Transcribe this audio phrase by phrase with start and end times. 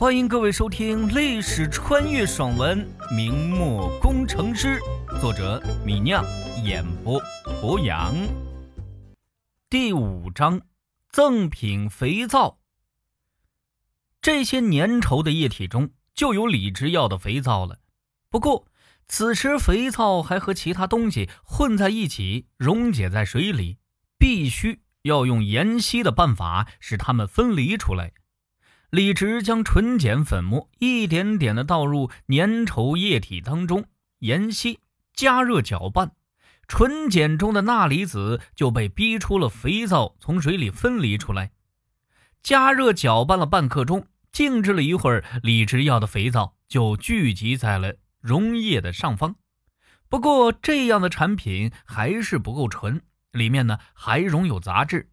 [0.00, 2.82] 欢迎各位收听历史穿越爽文
[3.14, 4.80] 《明末工程师》，
[5.20, 6.24] 作者米酿，
[6.64, 7.20] 演播
[7.60, 8.16] 博洋。
[9.68, 10.62] 第五章：
[11.10, 12.60] 赠品肥皂。
[14.22, 17.80] 这些粘稠的液体中就有李直要的肥皂了。
[18.30, 18.66] 不过，
[19.06, 23.76] 此时肥皂还和其他东西混在一起，溶解在水里，
[24.18, 24.80] 必须。
[25.02, 28.12] 要用盐稀的办法使它们分离出来。
[28.90, 33.84] 李直将纯碱粉末一点点的倒入粘稠液体当中，
[34.18, 34.80] 盐稀
[35.14, 36.10] 加热搅拌，
[36.66, 41.52] 纯碱中的钠离子就被逼出了肥皂，从水里分离出来。
[42.42, 49.36] 加热搅拌了半刻钟，静置了一会儿，李直要的肥皂就聚集在了溶液的上方。
[50.08, 53.02] 不过，这样的产品还是不够纯。
[53.30, 55.08] 里面呢还容有杂质，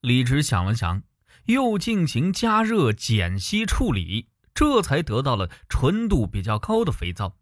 [0.00, 1.04] 李直想了想，
[1.46, 7.36] 又进行加热碱稀处理，这才得到了纯度比较高的肥皂。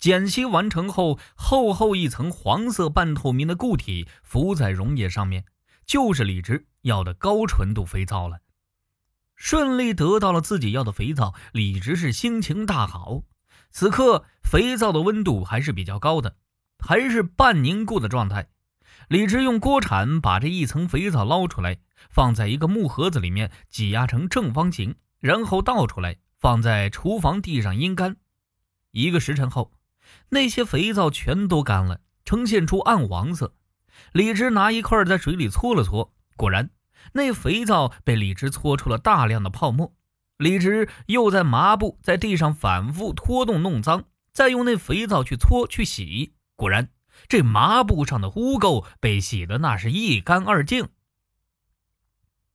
[0.00, 5.44] 碱稀完成后，厚厚一层黄色半透明的固体浮在溶液上面，
[5.84, 8.40] 就是李直要的高纯度肥皂了。
[9.36, 13.22] 顺利得到了自己要的肥皂，李直是心情大好。
[13.70, 16.36] 此刻肥皂的温度还是比较高的，
[16.78, 18.48] 还是半凝固的状态。
[19.08, 28.16] 李直用锅铲把这一层肥皂捞出来，放在一个木盒子里面，挤压成正方形，然后倒出来，放在厨房地上阴干。
[28.92, 29.72] 一个时辰后，
[30.30, 33.54] 那些肥皂全都干了，呈现出暗黄色。
[34.12, 36.70] 李直拿一块在水里搓了搓，果然，
[37.12, 39.92] 那肥皂被李直搓出了大量的泡沫。
[40.38, 46.88] 李直又在麻布在地上反复拖动弄脏，再用那肥皂去搓去洗，果然。
[47.28, 50.88] 这麻布上的污垢被洗得那是一干二净。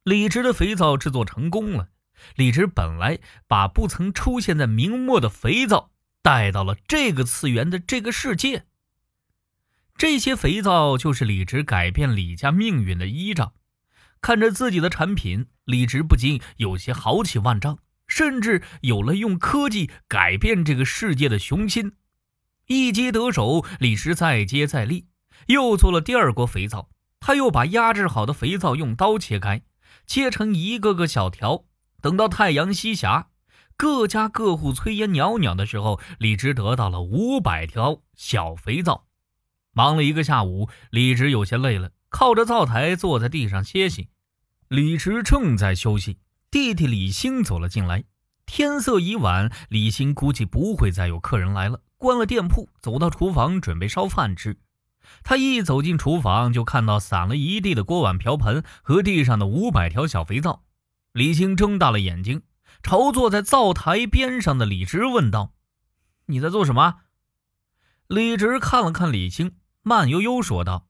[0.05, 1.89] 李直的肥皂制作成功了。
[2.35, 3.17] 李直本来
[3.47, 5.89] 把不曾出现在明末的肥皂
[6.21, 8.65] 带到了这个次元的这个世界。
[9.97, 13.53] 这些肥皂就是李直改变李家命运的依仗。
[14.21, 21.93] 看着自己的产品，李直不禁有些豪气万丈，甚至有了用科技改变这个世界的雄心。
[22.67, 25.07] 一击得手，李直再接再厉，
[25.47, 26.89] 又做了第二锅肥皂。
[27.19, 29.63] 他又把压制好的肥皂用刀切开，
[30.05, 31.65] 切成一个个小条。
[32.01, 33.29] 等到太阳西下，
[33.75, 39.05] 各家各户炊烟袅袅的时候，李直得到了五百条小肥皂。
[39.73, 44.09] 忙了一个下午，李直有些累了，靠着灶台坐在地上歇息。
[44.67, 48.03] 李直正在休息，弟弟李兴走了进来。
[48.45, 51.81] 天色已晚，李兴估计不会再有客人来了。
[51.97, 54.57] 关了店铺，走到厨房准备烧饭吃。
[55.23, 60.63] 他一走进厨房，就看到散了一地的锅碗瓢盆和地上的五百条小肥皂。
[61.11, 62.43] 李青睁大了眼睛，
[62.83, 65.53] 朝坐在灶台边上的李直问道
[66.27, 67.01] ：“你在做什么？”
[68.07, 70.87] 李直看了看李青，慢悠悠说道：“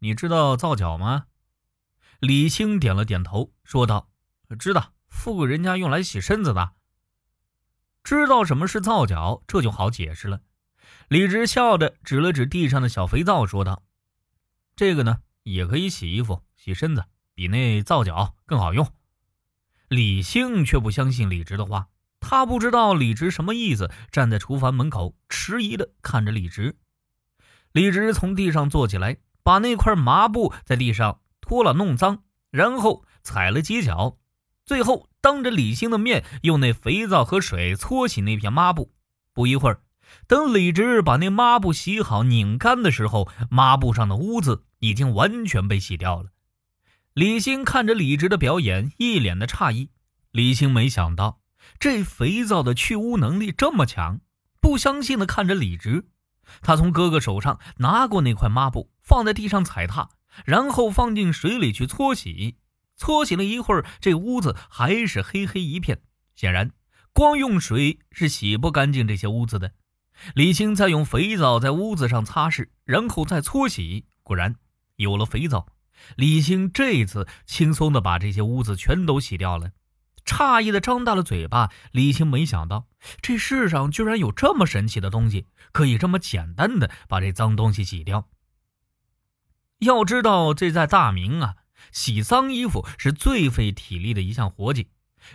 [0.00, 1.26] 你知道皂角吗？”
[2.20, 4.08] 李青点了点头，说道
[4.58, 6.72] ：“知道，富贵人家用来洗身子的。”
[8.04, 10.40] 知道什么是皂角，这就好解释了。
[11.08, 13.82] 李直笑着指了指地上的小肥皂，说道
[14.76, 17.04] ：“这个呢，也可以洗衣服、洗身子，
[17.34, 18.90] 比那皂角更好用。”
[19.88, 21.88] 李兴却不相信李直的话，
[22.20, 26.76] 他不知道李直什么意思，站在厨房门口迟疑的看着李直。
[27.72, 34.16] 李直从地上坐起来，把那块麻布在地上拖了弄脏，然后踩了几脚。
[34.64, 38.94] 最后，当着李兴的面，用那肥皂和水搓洗那片抹布。
[39.34, 39.82] 不一会儿，
[40.26, 46.30] 等李直把那抹布洗好、拧干的时候，抹布上的污渍已经完全被洗掉了。
[47.12, 49.90] 李兴看着李直的表演，一脸的诧异。
[50.32, 51.40] 李兴没想到
[51.78, 54.20] 这肥皂的去污能力这么强，
[54.60, 56.06] 不相信的看着李直。
[56.60, 60.10] 他从哥哥手上拿过那块抹布，放在地上踩踏，
[60.44, 62.56] 然后放进水里去搓洗。
[62.96, 66.02] 搓洗了一会儿，这屋子还是黑黑一片。
[66.34, 66.72] 显然，
[67.12, 69.72] 光用水是洗不干净这些污渍的。
[70.34, 74.56] 李青再用肥皂在屋子上擦拭，然后再搓洗，果然
[74.96, 75.66] 有了肥皂。
[76.16, 79.70] 李青这次轻松的把这些污渍全都洗掉了，
[80.24, 81.70] 诧异的张大了嘴巴。
[81.92, 82.86] 李青没想到，
[83.22, 88.28] 这世上居然有这么神奇的东西，可以这么简单的把这脏东西洗掉。
[89.78, 91.56] 要知道，这在大明啊。
[91.92, 94.88] 洗脏衣服是最费体力的一项活计。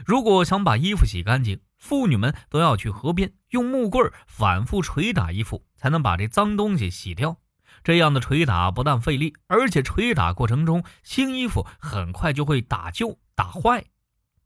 [0.05, 7.39] 如果想把衣服洗干净，妇女们都要去河边用木棍反复捶打衣服，才能把这脏东西洗掉。
[7.83, 13.85] 这样的捶打不但费力，而且捶打过程中新衣服很快就会打旧打坏。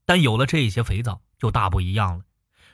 [0.05, 2.23] 但有了这些肥皂就大不一样了。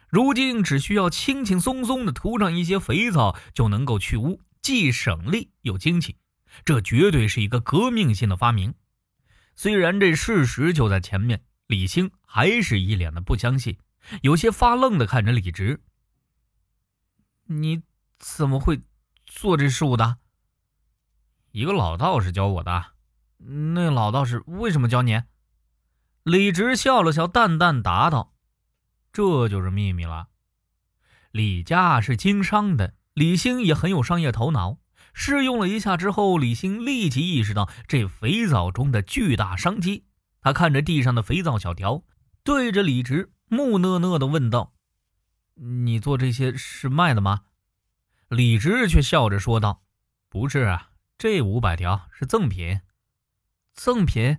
[0.10, 6.18] 如今只需要轻轻松松的涂上一些肥皂就能够去污，既省力又精气，
[6.66, 8.74] 这绝对是一个革命性的发明。
[9.56, 13.78] 虽然这事实就在前面，李兴还是一脸的不相信，
[14.22, 15.82] 有些发愣的看着李直
[17.46, 17.82] ：“你
[18.18, 18.82] 怎么会
[19.26, 20.18] 做这事物的？”
[21.52, 22.86] 一个老道士教我的。
[23.38, 25.22] 那老道士为什么教你？
[26.24, 28.34] 李直笑了笑，淡淡答道
[29.14, 30.28] ：“这就是秘密了。
[31.32, 34.80] 李家是经商的，李兴也很有商业头脑。
[35.14, 40.06] 试用了一下之后，李兴立即意识到这肥皂中的巨大商机。
[40.42, 42.04] 他看着地上的肥皂小条，
[42.44, 44.74] 对着李直木讷讷的问道
[45.56, 47.42] ：‘你做这些是卖的吗？’
[48.30, 49.82] 李直却笑着说道
[50.30, 52.80] ：‘不是啊，这五百条是赠品。’
[53.74, 54.38] 赠品。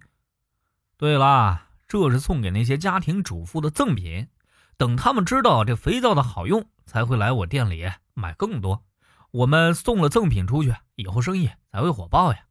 [0.97, 4.29] 对啦。”这是送给那些家庭主妇的赠品，
[4.77, 8.85] 等他们知道这肥皂的好用，才会来我店里买更多。
[9.33, 12.47] 我们送了赠品出去，以后生意才会火爆呀。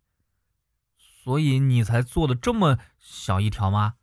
[1.24, 3.94] 所以你才做的这么小一条吗？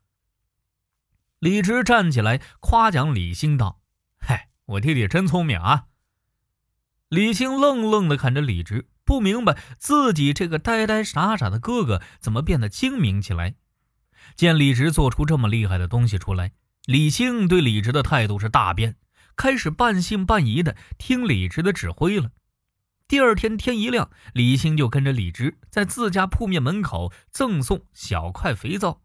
[1.46, 3.80] 李直站起来夸奖李兴道
[4.18, 5.84] ：“嗨，我弟弟真聪明啊！”
[7.08, 13.54] 李兴愣愣地看着李直，不明白自己这个呆呆傻傻的哥哥怎么变得精明起来。
[14.34, 16.50] 见李直做出这么厉害的东西出来，
[16.84, 18.96] 李兴对李直的态度是大变，
[19.36, 22.32] 开始半信半疑的听李直的指挥了。
[23.06, 29.02] 第二天天一亮，李兴就跟着李直在自家铺面门口赠送小块肥皂。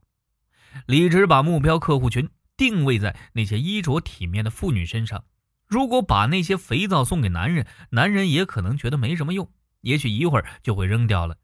[0.86, 5.24] 李直把目标客户群定位在那些衣着体面的妇女身上。
[5.68, 9.50] 如果把那些肥皂送给男人，男人也可能觉得没什么用，
[9.82, 11.38] 也许一会儿就会扔掉了。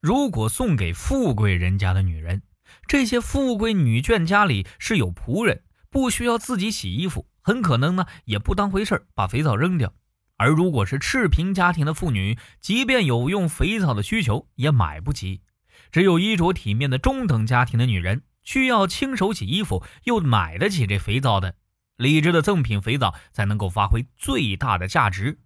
[0.00, 2.42] 如果送给富贵人家的女人，
[2.86, 9.92] 这些富贵女眷家里是有仆人，不需要自己洗衣服，很可能呢也不当回事把肥皂扔掉。
[10.36, 15.42] 而如果是赤贫家庭的妇女，即便有用肥皂的需求，也买不起。
[15.90, 21.56] 只有衣着体面的中等家庭的女人，需要亲手洗衣服，又买得起这肥皂的，
[21.98, 25.38] 李直的赠品肥皂才能够发挥最大的价值。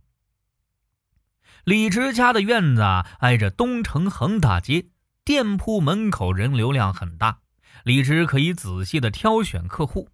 [1.64, 2.82] 李直家的院子
[3.18, 4.86] 挨着东城横大街。
[5.24, 7.40] 店铺门口人流量很大，
[7.82, 10.08] 李直可以仔细的挑选客户。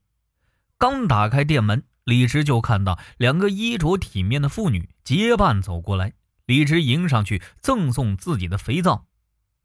[0.79, 6.15] 刚打开店门，李直就看到两个衣着体面的妇女结伴走过来。
[6.47, 9.07] 李直迎上去，赠送自己的肥皂。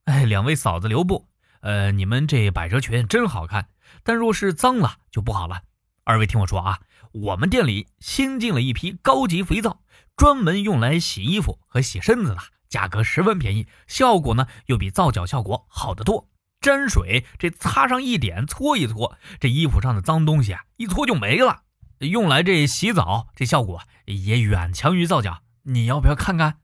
[0.04, 1.30] 哎，两位嫂子留步，
[1.64, 3.70] 呃，你们这百褶裙真好看，
[4.04, 5.62] 但若是脏了就不好了。
[6.04, 6.82] 二位听我说啊，
[7.14, 9.80] 我们店里新进了一批高级肥皂，
[10.18, 12.38] 专门用来洗衣服和洗身子的。
[12.68, 16.28] 价格十分便宜，效果呢又比皂角效果好得多。
[16.60, 21.62] 沾水这擦上一点，搓一搓，这衣服上的脏东西啊一搓就没了。
[22.00, 25.44] 用来这洗澡，这效果也远强于皂角。
[25.62, 26.58] 你要不要看看？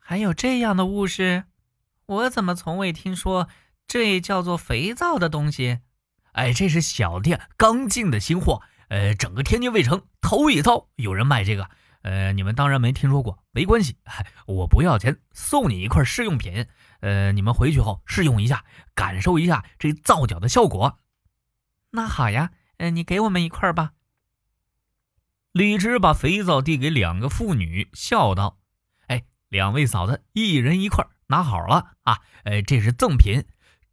[0.00, 1.44] 还有这样的物事，
[2.06, 3.48] 我怎么从未听说？
[3.86, 5.80] 这叫做肥皂的东西？
[6.32, 11.68] 哎，这是小店刚进的新货，呃，整个天津卫城头一遭有人卖这个。
[12.02, 13.96] 呃，你们当然没听说过，没关系，
[14.46, 16.66] 我不要钱，送你一块试用品。
[17.00, 18.64] 呃，你们回去后试用一下，
[18.94, 20.98] 感受一下这皂角的效果。
[21.90, 23.92] 那好呀，呃，你给我们一块吧。
[25.52, 28.58] 李直把肥皂递给两个妇女，笑道
[29.06, 32.20] ：“哎，两位嫂子，一人一块，拿好了啊！
[32.44, 33.44] 呃，这是赠品，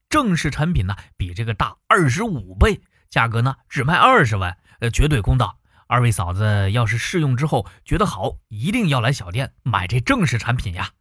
[0.09, 10.91] 正式产品呢，比这个大二十五倍，价格呢只卖二十万，呃，绝对公道。”二位嫂子要是试用之后觉得好，一定要来小店买这正式产品呀。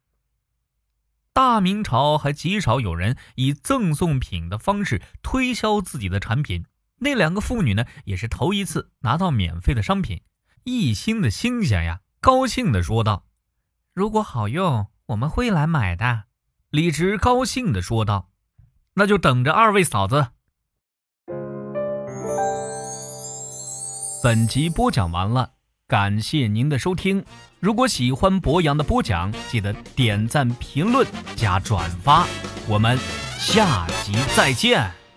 [1.35, 6.65] 大明朝还极少有人以赠送品的方式推销自己的产品，
[7.01, 10.23] 那两个妇女呢，也是头一次拿到免费的商品，
[10.65, 13.27] 一心的新鲜呀，高兴的说道
[13.93, 16.25] ：“如果好用，我们会来买的。”
[16.71, 18.31] 李直高兴的说道
[18.99, 20.27] ：“那就等着二位嫂子。”
[24.23, 25.53] 本集播讲完了，
[25.87, 27.25] 感谢您的收听。
[27.61, 32.27] 如果喜欢博洋的播讲，记得点赞、评论、加转发。
[32.69, 32.99] 我们
[33.39, 35.08] 下集再见。